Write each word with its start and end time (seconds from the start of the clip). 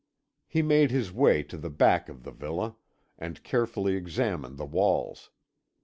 He 0.47 0.63
made 0.63 0.89
his 0.89 1.13
way 1.13 1.43
to 1.43 1.57
the 1.59 1.69
back 1.69 2.09
of 2.09 2.23
the 2.23 2.31
villa, 2.31 2.75
and 3.19 3.43
carefully 3.43 3.93
examined 3.93 4.57
the 4.57 4.65
walls. 4.65 5.29